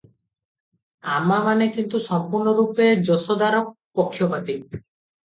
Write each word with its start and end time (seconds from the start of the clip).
ଆମାମାନେ 1.17 1.67
କିନ୍ତୁ 1.75 2.01
ସମ୍ପୂର୍ଣ୍ଣରୂପେ 2.05 2.87
ଯଶୋଦାର 3.11 3.61
ପକ୍ଷପାତୀ। 4.01 4.57